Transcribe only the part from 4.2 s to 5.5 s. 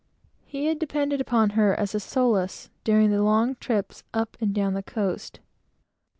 and down the coast.